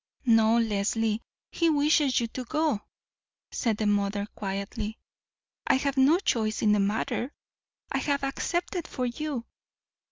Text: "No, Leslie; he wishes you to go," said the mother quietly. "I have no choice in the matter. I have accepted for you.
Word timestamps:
"No, 0.25 0.57
Leslie; 0.57 1.21
he 1.51 1.69
wishes 1.69 2.19
you 2.19 2.25
to 2.29 2.43
go," 2.45 2.81
said 3.51 3.77
the 3.77 3.85
mother 3.85 4.25
quietly. 4.33 4.97
"I 5.67 5.75
have 5.75 5.95
no 5.95 6.17
choice 6.17 6.63
in 6.63 6.71
the 6.71 6.79
matter. 6.79 7.31
I 7.91 7.99
have 7.99 8.23
accepted 8.23 8.87
for 8.87 9.05
you. 9.05 9.45